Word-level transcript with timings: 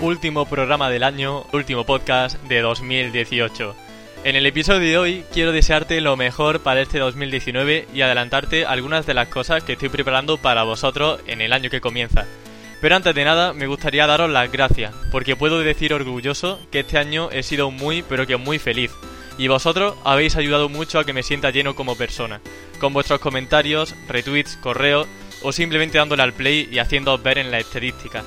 último 0.00 0.46
programa 0.46 0.88
del 0.88 1.02
año, 1.02 1.44
último 1.52 1.84
podcast 1.84 2.40
de 2.44 2.60
2018. 2.62 3.76
En 4.24 4.34
el 4.34 4.46
episodio 4.46 4.80
de 4.80 4.98
hoy 4.98 5.24
quiero 5.32 5.52
desearte 5.52 6.00
lo 6.00 6.16
mejor 6.16 6.60
para 6.60 6.80
este 6.80 6.98
2019 6.98 7.86
y 7.92 8.00
adelantarte 8.00 8.64
algunas 8.64 9.04
de 9.06 9.14
las 9.14 9.28
cosas 9.28 9.62
que 9.62 9.74
estoy 9.74 9.90
preparando 9.90 10.38
para 10.38 10.62
vosotros 10.62 11.20
en 11.26 11.42
el 11.42 11.52
año 11.52 11.68
que 11.68 11.82
comienza. 11.82 12.24
Pero 12.80 12.96
antes 12.96 13.14
de 13.14 13.24
nada 13.24 13.52
me 13.52 13.66
gustaría 13.66 14.06
daros 14.06 14.30
las 14.30 14.50
gracias, 14.50 14.94
porque 15.12 15.36
puedo 15.36 15.60
decir 15.60 15.92
orgulloso 15.92 16.58
que 16.70 16.80
este 16.80 16.96
año 16.96 17.28
he 17.30 17.42
sido 17.42 17.70
muy 17.70 18.02
pero 18.02 18.26
que 18.26 18.38
muy 18.38 18.58
feliz. 18.58 18.90
Y 19.36 19.48
vosotros 19.48 19.96
habéis 20.04 20.36
ayudado 20.36 20.70
mucho 20.70 20.98
a 20.98 21.04
que 21.04 21.12
me 21.12 21.22
sienta 21.22 21.50
lleno 21.50 21.74
como 21.74 21.96
persona, 21.96 22.40
con 22.78 22.94
vuestros 22.94 23.20
comentarios, 23.20 23.94
retweets, 24.08 24.56
correos 24.56 25.06
o 25.42 25.52
simplemente 25.52 25.98
dándole 25.98 26.22
al 26.22 26.32
play 26.32 26.68
y 26.70 26.78
haciéndoos 26.78 27.22
ver 27.22 27.38
en 27.38 27.50
la 27.50 27.58
estadística 27.58 28.24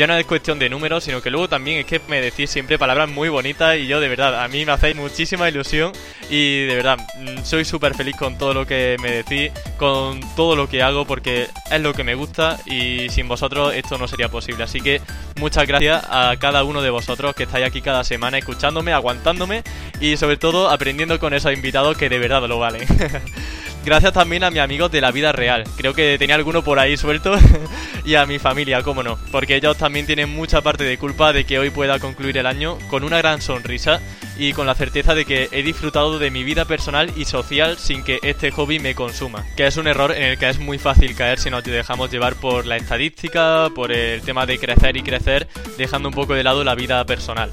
ya 0.00 0.06
no 0.06 0.16
es 0.16 0.24
cuestión 0.24 0.58
de 0.58 0.70
números, 0.70 1.04
sino 1.04 1.20
que 1.20 1.28
luego 1.28 1.46
también 1.46 1.76
es 1.76 1.84
que 1.84 2.00
me 2.08 2.22
decís 2.22 2.48
siempre 2.48 2.78
palabras 2.78 3.10
muy 3.10 3.28
bonitas 3.28 3.76
y 3.76 3.86
yo 3.86 4.00
de 4.00 4.08
verdad, 4.08 4.42
a 4.42 4.48
mí 4.48 4.64
me 4.64 4.72
hacéis 4.72 4.96
muchísima 4.96 5.46
ilusión 5.46 5.92
y 6.30 6.64
de 6.64 6.74
verdad, 6.74 6.96
mm, 7.18 7.44
soy 7.44 7.66
súper 7.66 7.94
feliz 7.94 8.16
con 8.16 8.38
todo 8.38 8.54
lo 8.54 8.66
que 8.66 8.96
me 9.02 9.10
decís, 9.10 9.52
con 9.76 10.18
todo 10.36 10.56
lo 10.56 10.70
que 10.70 10.82
hago 10.82 11.04
porque 11.04 11.48
es 11.70 11.80
lo 11.82 11.92
que 11.92 12.02
me 12.02 12.14
gusta 12.14 12.56
y 12.64 13.10
sin 13.10 13.28
vosotros 13.28 13.74
esto 13.74 13.98
no 13.98 14.08
sería 14.08 14.30
posible. 14.30 14.64
Así 14.64 14.80
que 14.80 15.02
muchas 15.38 15.66
gracias 15.66 16.02
a 16.08 16.34
cada 16.38 16.64
uno 16.64 16.80
de 16.80 16.88
vosotros 16.88 17.34
que 17.34 17.42
estáis 17.42 17.66
aquí 17.66 17.82
cada 17.82 18.02
semana 18.02 18.38
escuchándome, 18.38 18.94
aguantándome 18.94 19.64
y 20.00 20.16
sobre 20.16 20.38
todo 20.38 20.70
aprendiendo 20.70 21.20
con 21.20 21.34
esos 21.34 21.52
invitados 21.52 21.98
que 21.98 22.08
de 22.08 22.18
verdad 22.18 22.42
lo 22.48 22.58
valen. 22.58 22.86
Gracias 23.84 24.12
también 24.12 24.44
a 24.44 24.50
mis 24.50 24.60
amigos 24.60 24.90
de 24.90 25.00
la 25.00 25.10
vida 25.10 25.32
real. 25.32 25.64
Creo 25.76 25.94
que 25.94 26.16
tenía 26.18 26.36
alguno 26.36 26.62
por 26.62 26.78
ahí 26.78 26.96
suelto. 26.96 27.34
y 28.10 28.16
a 28.16 28.26
mi 28.26 28.40
familia, 28.40 28.82
cómo 28.82 29.04
no. 29.04 29.16
Porque 29.30 29.54
ellos 29.54 29.76
también 29.76 30.04
tienen 30.04 30.34
mucha 30.34 30.62
parte 30.62 30.82
de 30.82 30.98
culpa 30.98 31.32
de 31.32 31.44
que 31.44 31.60
hoy 31.60 31.70
pueda 31.70 32.00
concluir 32.00 32.36
el 32.38 32.46
año 32.46 32.76
con 32.88 33.04
una 33.04 33.18
gran 33.18 33.40
sonrisa 33.40 34.00
y 34.36 34.52
con 34.52 34.66
la 34.66 34.74
certeza 34.74 35.14
de 35.14 35.24
que 35.24 35.48
he 35.52 35.62
disfrutado 35.62 36.18
de 36.18 36.32
mi 36.32 36.42
vida 36.42 36.64
personal 36.64 37.12
y 37.16 37.24
social 37.24 37.78
sin 37.78 38.02
que 38.02 38.18
este 38.24 38.50
hobby 38.50 38.80
me 38.80 38.96
consuma. 38.96 39.46
Que 39.56 39.68
es 39.68 39.76
un 39.76 39.86
error 39.86 40.10
en 40.10 40.24
el 40.24 40.38
que 40.38 40.48
es 40.48 40.58
muy 40.58 40.78
fácil 40.78 41.14
caer 41.14 41.38
si 41.38 41.50
nos 41.50 41.62
dejamos 41.62 42.10
llevar 42.10 42.34
por 42.34 42.66
la 42.66 42.78
estadística, 42.78 43.68
por 43.76 43.92
el 43.92 44.22
tema 44.22 44.44
de 44.44 44.58
crecer 44.58 44.96
y 44.96 45.02
crecer, 45.02 45.46
dejando 45.78 46.08
un 46.08 46.14
poco 46.14 46.34
de 46.34 46.42
lado 46.42 46.64
la 46.64 46.74
vida 46.74 47.06
personal. 47.06 47.52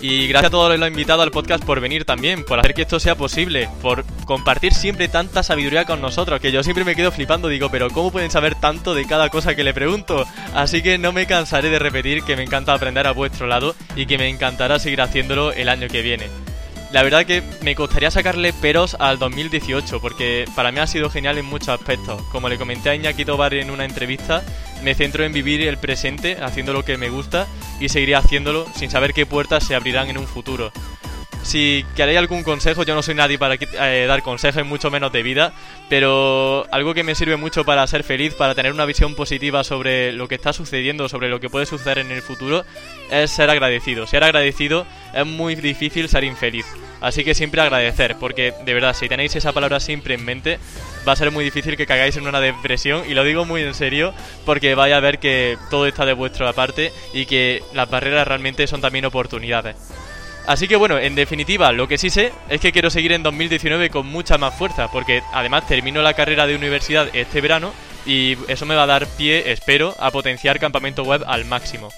Y 0.00 0.28
gracias 0.28 0.50
a 0.50 0.50
todos 0.50 0.78
los 0.78 0.88
invitados 0.88 1.24
al 1.24 1.32
podcast 1.32 1.64
por 1.64 1.80
venir 1.80 2.04
también, 2.04 2.44
por 2.44 2.60
hacer 2.60 2.74
que 2.74 2.82
esto 2.82 3.00
sea 3.00 3.16
posible, 3.16 3.68
por 3.82 4.04
compartir 4.26 4.74
siempre 4.74 5.08
tanta 5.08 5.42
sabiduría 5.42 5.86
con 5.86 6.02
nosotros, 6.02 6.40
que 6.40 6.52
yo 6.52 6.62
siempre 6.62 6.84
me 6.84 6.94
quedo 6.94 7.12
flipando, 7.12 7.48
digo, 7.48 7.70
pero 7.70 7.88
¿cómo 7.88 8.10
pueden 8.10 8.30
saber 8.30 8.56
tanto 8.56 8.94
de 8.94 9.06
cada 9.06 9.30
cosa 9.30 9.54
que 9.54 9.64
le 9.64 9.72
pregunto? 9.72 10.26
Así 10.54 10.82
que 10.82 10.98
no 10.98 11.12
me 11.12 11.26
cansaré 11.26 11.70
de 11.70 11.78
repetir 11.78 12.24
que 12.24 12.36
me 12.36 12.42
encanta 12.42 12.74
aprender 12.74 13.06
a 13.06 13.12
vuestro 13.12 13.46
lado 13.46 13.74
y 13.94 14.04
que 14.04 14.18
me 14.18 14.28
encantará 14.28 14.78
seguir 14.78 15.00
haciéndolo 15.00 15.52
el 15.52 15.70
año 15.70 15.88
que 15.88 16.02
viene. 16.02 16.26
La 16.92 17.02
verdad 17.02 17.26
que 17.26 17.42
me 17.62 17.74
costaría 17.74 18.10
sacarle 18.10 18.52
peros 18.52 18.96
al 18.98 19.18
2018 19.18 20.00
porque 20.00 20.44
para 20.54 20.70
mí 20.70 20.78
ha 20.78 20.86
sido 20.86 21.10
genial 21.10 21.36
en 21.38 21.44
muchos 21.44 21.68
aspectos. 21.68 22.22
Como 22.30 22.48
le 22.48 22.58
comenté 22.58 22.90
a 22.90 22.94
Iñaki 22.94 23.24
Tobar 23.24 23.54
en 23.54 23.70
una 23.70 23.84
entrevista, 23.84 24.42
me 24.82 24.94
centro 24.94 25.24
en 25.24 25.32
vivir 25.32 25.62
el 25.62 25.78
presente 25.78 26.38
haciendo 26.40 26.72
lo 26.72 26.84
que 26.84 26.96
me 26.96 27.10
gusta 27.10 27.46
y 27.80 27.88
seguiré 27.88 28.14
haciéndolo 28.14 28.66
sin 28.74 28.90
saber 28.90 29.14
qué 29.14 29.26
puertas 29.26 29.64
se 29.64 29.74
abrirán 29.74 30.08
en 30.10 30.18
un 30.18 30.26
futuro. 30.26 30.72
Si 31.46 31.86
queréis 31.94 32.18
algún 32.18 32.42
consejo, 32.42 32.82
yo 32.82 32.96
no 32.96 33.04
soy 33.04 33.14
nadie 33.14 33.38
para 33.38 33.54
eh, 33.54 34.06
dar 34.08 34.22
consejos, 34.24 34.66
mucho 34.66 34.90
menos 34.90 35.12
de 35.12 35.22
vida, 35.22 35.52
pero 35.88 36.66
algo 36.72 36.92
que 36.92 37.04
me 37.04 37.14
sirve 37.14 37.36
mucho 37.36 37.64
para 37.64 37.86
ser 37.86 38.02
feliz, 38.02 38.34
para 38.34 38.56
tener 38.56 38.72
una 38.72 38.84
visión 38.84 39.14
positiva 39.14 39.62
sobre 39.62 40.12
lo 40.12 40.26
que 40.26 40.34
está 40.34 40.52
sucediendo, 40.52 41.08
sobre 41.08 41.28
lo 41.28 41.38
que 41.38 41.48
puede 41.48 41.64
suceder 41.64 41.98
en 41.98 42.10
el 42.10 42.20
futuro, 42.20 42.64
es 43.12 43.30
ser 43.30 43.48
agradecido. 43.48 44.08
Ser 44.08 44.24
agradecido 44.24 44.88
es 45.14 45.24
muy 45.24 45.54
difícil 45.54 46.08
ser 46.08 46.24
infeliz. 46.24 46.66
Así 47.00 47.22
que 47.22 47.32
siempre 47.32 47.60
agradecer, 47.60 48.16
porque 48.18 48.52
de 48.64 48.74
verdad, 48.74 48.92
si 48.92 49.08
tenéis 49.08 49.36
esa 49.36 49.52
palabra 49.52 49.78
siempre 49.78 50.14
en 50.14 50.24
mente, 50.24 50.58
va 51.06 51.12
a 51.12 51.16
ser 51.16 51.30
muy 51.30 51.44
difícil 51.44 51.76
que 51.76 51.86
caigáis 51.86 52.16
en 52.16 52.26
una 52.26 52.40
depresión, 52.40 53.04
y 53.08 53.14
lo 53.14 53.22
digo 53.22 53.44
muy 53.44 53.62
en 53.62 53.74
serio, 53.74 54.12
porque 54.44 54.74
vaya 54.74 54.96
a 54.96 55.00
ver 55.00 55.20
que 55.20 55.56
todo 55.70 55.86
está 55.86 56.04
de 56.06 56.12
vuestra 56.12 56.52
parte 56.54 56.90
y 57.14 57.24
que 57.26 57.62
las 57.72 57.88
barreras 57.88 58.26
realmente 58.26 58.66
son 58.66 58.80
también 58.80 59.04
oportunidades. 59.04 59.76
Así 60.46 60.68
que 60.68 60.76
bueno, 60.76 60.98
en 60.98 61.16
definitiva, 61.16 61.72
lo 61.72 61.88
que 61.88 61.98
sí 61.98 62.08
sé 62.08 62.32
es 62.48 62.60
que 62.60 62.70
quiero 62.70 62.88
seguir 62.88 63.12
en 63.12 63.24
2019 63.24 63.90
con 63.90 64.06
mucha 64.06 64.38
más 64.38 64.54
fuerza, 64.54 64.88
porque 64.90 65.22
además 65.32 65.66
termino 65.66 66.02
la 66.02 66.14
carrera 66.14 66.46
de 66.46 66.54
universidad 66.54 67.08
este 67.14 67.40
verano 67.40 67.72
y 68.06 68.36
eso 68.46 68.64
me 68.64 68.76
va 68.76 68.84
a 68.84 68.86
dar 68.86 69.06
pie, 69.06 69.50
espero, 69.50 69.96
a 69.98 70.12
potenciar 70.12 70.60
campamento 70.60 71.02
web 71.02 71.24
al 71.26 71.46
máximo. 71.46 71.88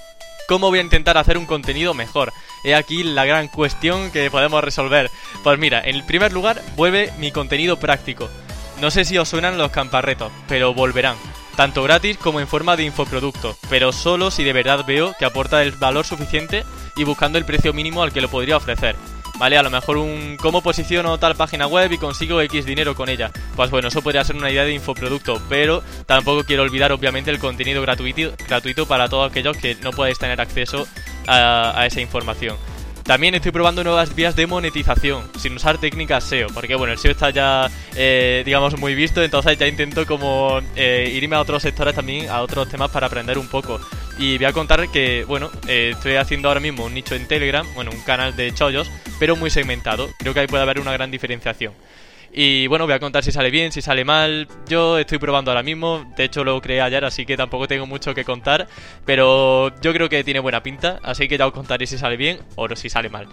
¿Cómo 0.49 0.71
voy 0.71 0.79
a 0.79 0.83
intentar 0.83 1.19
hacer 1.19 1.37
un 1.37 1.45
contenido 1.45 1.93
mejor? 1.93 2.33
He 2.65 2.75
aquí 2.75 3.03
la 3.03 3.27
gran 3.27 3.49
cuestión 3.49 4.11
que 4.11 4.31
podemos 4.31 4.65
resolver. 4.65 5.11
Pues 5.45 5.59
mira, 5.59 5.83
en 5.85 6.07
primer 6.07 6.33
lugar, 6.33 6.63
vuelve 6.75 7.13
mi 7.19 7.31
contenido 7.31 7.79
práctico. 7.79 8.31
No 8.81 8.91
sé 8.91 9.05
si 9.05 9.19
os 9.19 9.29
suenan 9.29 9.59
los 9.59 9.71
camparretos, 9.71 10.33
pero 10.49 10.73
volverán 10.73 11.17
tanto 11.59 11.83
gratis 11.83 12.17
como 12.17 12.39
en 12.39 12.47
forma 12.47 12.77
de 12.77 12.85
infoproducto, 12.85 13.59
pero 13.69 13.91
solo 13.91 14.31
si 14.31 14.45
de 14.45 14.53
verdad 14.53 14.85
veo 14.87 15.17
que 15.19 15.25
aporta 15.25 15.61
el 15.65 15.73
valor 15.73 16.07
suficiente 16.07 16.65
y 16.95 17.03
buscando 17.03 17.37
el 17.37 17.45
precio 17.45 17.73
mínimo 17.73 18.05
al 18.05 18.13
que 18.13 18.21
lo 18.21 18.29
podría 18.29 18.57
ofrecer. 18.57 18.95
¿Vale? 19.41 19.59
A 19.59 19.65
lo 19.65 19.69
mejor 19.69 19.97
un 19.97 20.37
cómo 20.41 20.63
posiciono 20.63 21.19
tal 21.19 21.35
página 21.35 21.67
web 21.67 21.91
y 21.91 21.99
consigo 21.99 22.41
X 22.43 22.65
dinero 22.65 22.95
con 22.95 23.09
ella. 23.09 23.33
Pues 23.57 23.73
bueno, 23.73 23.89
eso 23.89 24.03
podría 24.03 24.23
ser 24.23 24.37
una 24.37 24.53
idea 24.53 24.63
de 24.63 24.73
infoproducto, 24.73 25.43
pero 25.49 25.83
tampoco 26.07 26.45
quiero 26.45 26.63
olvidar 26.63 26.93
obviamente 26.93 27.33
el 27.33 27.41
contenido 27.41 27.83
gratuito, 27.83 28.35
gratuito 28.47 28.87
para 28.87 29.09
todos 29.09 29.29
aquellos 29.29 29.57
que 29.57 29.75
no 29.83 29.91
podáis 29.91 30.17
tener 30.17 30.41
acceso 30.41 30.87
a 31.27 31.85
esa 31.87 32.01
información. 32.01 32.57
También 33.09 33.35
estoy 33.35 33.53
probando 33.53 33.83
nuevas 33.83 34.15
vías 34.15 34.37
de 34.37 34.47
monetización, 34.47 35.25
sin 35.39 35.55
usar 35.55 35.79
técnicas 35.79 36.25
SEO, 36.25 36.49
porque 36.53 36.75
bueno, 36.75 36.93
el 36.93 36.99
SEO 36.99 37.13
está 37.13 37.31
ya, 37.31 37.71
eh, 37.97 38.43
digamos, 38.45 38.79
muy 38.79 38.95
visto, 38.95 39.23
entonces 39.23 39.57
ya 39.57 39.67
intento 39.67 40.05
como 40.05 40.61
eh, 40.77 41.11
irme 41.15 41.35
a 41.35 41.41
otros 41.41 41.63
sectores 41.63 41.95
también, 41.95 42.29
a 42.29 42.43
otros 42.43 42.69
temas 42.69 42.91
para 42.91 43.07
aprender 43.07 43.39
un 43.39 43.49
poco. 43.49 43.81
Y 44.19 44.37
voy 44.37 44.45
a 44.45 44.53
contar 44.53 44.91
que, 44.91 45.25
bueno, 45.25 45.51
eh, 45.67 45.93
estoy 45.95 46.17
haciendo 46.17 46.49
ahora 46.49 46.61
mismo 46.61 46.85
un 46.85 46.93
nicho 46.93 47.15
en 47.15 47.27
Telegram, 47.27 47.67
bueno, 47.75 47.93
un 47.93 48.03
canal 48.03 48.37
de 48.37 48.53
chollos, 48.53 48.91
pero 49.19 49.37
muy 49.37 49.49
segmentado. 49.49 50.11
Creo 50.19 50.35
que 50.35 50.41
ahí 50.41 50.47
puede 50.47 50.65
haber 50.65 50.79
una 50.79 50.93
gran 50.93 51.11
diferenciación. 51.11 51.73
Y 52.33 52.67
bueno, 52.67 52.85
voy 52.85 52.95
a 52.95 53.01
contar 53.01 53.25
si 53.25 53.33
sale 53.33 53.51
bien, 53.51 53.73
si 53.73 53.83
sale 53.83 54.05
mal. 54.05 54.47
Yo 54.69 54.99
estoy 54.99 55.19
probando 55.19 55.51
ahora 55.51 55.63
mismo, 55.63 56.13
de 56.17 56.25
hecho 56.25 56.45
lo 56.45 56.61
creé 56.61 56.81
ayer, 56.81 57.05
así 57.05 57.25
que 57.25 57.37
tampoco 57.37 57.67
tengo 57.67 57.87
mucho 57.87 58.15
que 58.15 58.25
contar. 58.25 58.69
Pero 59.05 59.73
yo 59.81 59.93
creo 59.93 60.09
que 60.09 60.25
tiene 60.25 60.41
buena 60.41 60.63
pinta, 60.63 61.01
así 61.03 61.29
que 61.29 61.39
ya 61.39 61.47
os 61.47 61.53
contaré 61.53 61.87
si 61.87 61.99
sale 61.99 62.17
bien 62.17 62.39
o 62.57 62.69
si 62.77 62.89
sale 62.89 63.09
mal. 63.09 63.29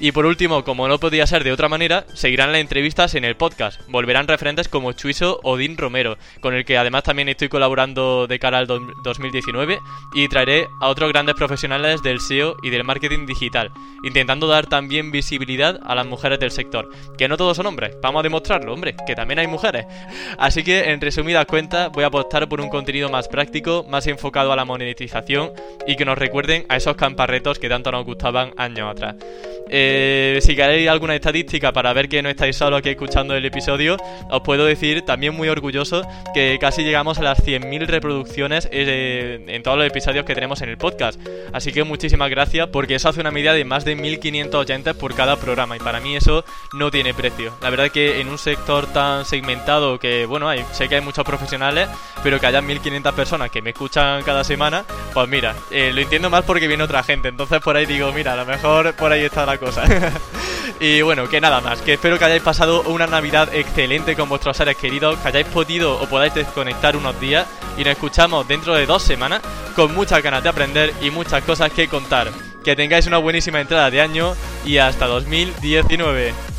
Y 0.00 0.10
por 0.10 0.26
último, 0.26 0.64
como 0.64 0.88
no 0.88 0.98
podía 0.98 1.26
ser 1.26 1.44
de 1.44 1.52
otra 1.52 1.68
manera, 1.68 2.04
seguirán 2.14 2.50
las 2.50 2.60
entrevistas 2.60 3.14
en 3.14 3.24
el 3.24 3.36
podcast. 3.36 3.80
Volverán 3.88 4.26
referentes 4.26 4.68
como 4.68 4.92
Chuiso 4.92 5.38
o 5.44 5.56
Dean 5.56 5.76
Romero, 5.76 6.18
con 6.40 6.52
el 6.52 6.64
que 6.64 6.76
además 6.76 7.04
también 7.04 7.28
estoy 7.28 7.48
colaborando 7.48 8.26
de 8.26 8.40
cara 8.40 8.58
al 8.58 8.66
2019, 8.66 9.78
y 10.14 10.28
traeré 10.28 10.66
a 10.80 10.88
otros 10.88 11.12
grandes 11.12 11.36
profesionales 11.36 12.02
del 12.02 12.20
SEO 12.20 12.56
y 12.62 12.70
del 12.70 12.82
marketing 12.82 13.24
digital, 13.24 13.70
intentando 14.02 14.48
dar 14.48 14.66
también 14.66 15.12
visibilidad 15.12 15.78
a 15.84 15.94
las 15.94 16.06
mujeres 16.06 16.40
del 16.40 16.50
sector. 16.50 16.90
Que 17.16 17.28
no 17.28 17.36
todos 17.36 17.56
son 17.56 17.66
hombres, 17.66 17.96
vamos 18.02 18.18
a 18.18 18.22
demostrarlo, 18.34 18.72
hombre, 18.72 18.96
que 19.06 19.14
también 19.14 19.38
hay 19.38 19.46
mujeres. 19.46 19.86
Así 20.38 20.64
que, 20.64 20.90
en 20.90 21.00
resumidas 21.00 21.46
cuentas, 21.46 21.90
voy 21.92 22.02
a 22.02 22.08
apostar 22.08 22.48
por 22.48 22.60
un 22.60 22.68
contenido 22.68 23.08
más 23.08 23.28
práctico, 23.28 23.84
más 23.88 24.08
enfocado 24.08 24.52
a 24.52 24.56
la 24.56 24.64
monetización 24.64 25.52
y 25.86 25.94
que 25.94 26.04
nos 26.04 26.18
recuerden 26.18 26.66
a 26.68 26.76
esos 26.76 26.96
camparretos 26.96 27.60
que 27.60 27.68
tanto 27.68 27.92
nos 27.92 28.04
gustaban 28.04 28.52
años 28.56 28.90
atrás. 28.90 29.14
Eh, 29.68 30.38
si 30.42 30.54
queréis 30.54 30.88
alguna 30.88 31.14
estadística 31.14 31.72
para 31.72 31.92
ver 31.92 32.08
que 32.08 32.22
no 32.22 32.28
estáis 32.28 32.56
solo 32.56 32.76
aquí 32.76 32.90
escuchando 32.90 33.34
el 33.34 33.44
episodio, 33.44 33.96
os 34.30 34.40
puedo 34.42 34.64
decir, 34.64 35.02
también 35.02 35.34
muy 35.34 35.48
orgulloso, 35.48 36.02
que 36.34 36.58
casi 36.60 36.82
llegamos 36.82 37.18
a 37.18 37.22
las 37.22 37.44
100.000 37.44 37.86
reproducciones 37.86 38.68
eh, 38.70 39.44
en 39.46 39.62
todos 39.62 39.78
los 39.78 39.86
episodios 39.86 40.24
que 40.24 40.34
tenemos 40.34 40.60
en 40.62 40.68
el 40.68 40.76
podcast. 40.76 41.20
Así 41.52 41.72
que 41.72 41.84
muchísimas 41.84 42.30
gracias, 42.30 42.68
porque 42.68 42.96
eso 42.96 43.08
hace 43.08 43.20
una 43.20 43.30
media 43.30 43.52
de 43.52 43.64
más 43.64 43.84
de 43.84 43.96
1.500 43.96 44.54
oyentes 44.54 44.94
por 44.94 45.14
cada 45.14 45.36
programa, 45.36 45.76
y 45.76 45.80
para 45.80 46.00
mí 46.00 46.16
eso 46.16 46.44
no 46.72 46.90
tiene 46.90 47.14
precio. 47.14 47.56
La 47.62 47.70
verdad 47.70 47.90
que 47.90 48.20
en 48.20 48.28
un 48.28 48.38
sector 48.38 48.86
tan 48.92 49.24
segmentado 49.24 49.98
que, 49.98 50.26
bueno, 50.26 50.48
hay, 50.48 50.64
sé 50.72 50.88
que 50.88 50.96
hay 50.96 51.00
muchos 51.00 51.24
profesionales, 51.24 51.88
pero 52.22 52.38
que 52.38 52.46
haya 52.46 52.60
1.500 52.60 53.12
personas 53.14 53.50
que 53.50 53.62
me 53.62 53.70
escuchan 53.70 54.22
cada 54.22 54.44
semana, 54.44 54.84
pues 55.14 55.28
mira, 55.28 55.54
eh, 55.70 55.92
lo 55.94 56.00
entiendo 56.00 56.28
más 56.28 56.44
porque 56.44 56.66
viene 56.66 56.82
otra 56.82 57.04
gente. 57.04 57.28
Entonces 57.28 57.60
por 57.60 57.76
ahí 57.76 57.86
digo, 57.86 58.12
mira, 58.12 58.32
a 58.32 58.36
lo 58.36 58.44
mejor 58.44 58.92
por 58.94 59.12
ahí 59.12 59.22
está 59.22 59.46
la 59.46 59.58
cosa. 59.58 59.84
y 60.80 61.00
bueno, 61.02 61.28
que 61.28 61.40
nada 61.40 61.60
más, 61.60 61.80
que 61.80 61.94
espero 61.94 62.18
que 62.18 62.24
hayáis 62.24 62.42
pasado 62.42 62.82
una 62.82 63.06
Navidad 63.06 63.48
excelente 63.54 64.16
con 64.16 64.28
vuestros 64.28 64.56
seres 64.56 64.76
queridos, 64.76 65.18
que 65.20 65.28
hayáis 65.28 65.46
podido 65.46 65.98
o 66.00 66.06
podáis 66.08 66.34
desconectar 66.34 66.96
unos 66.96 67.18
días 67.20 67.46
y 67.78 67.84
nos 67.84 67.92
escuchamos 67.92 68.46
dentro 68.48 68.74
de 68.74 68.86
dos 68.86 69.02
semanas 69.04 69.40
con 69.76 69.94
muchas 69.94 70.22
ganas 70.22 70.42
de 70.42 70.48
aprender 70.48 70.92
y 71.00 71.10
muchas 71.10 71.44
cosas 71.44 71.72
que 71.72 71.88
contar. 71.88 72.30
Que 72.64 72.74
tengáis 72.74 73.06
una 73.06 73.18
buenísima 73.18 73.60
entrada 73.60 73.90
de 73.90 74.00
año 74.00 74.34
y 74.64 74.78
hasta 74.78 75.06
2019. 75.06 76.53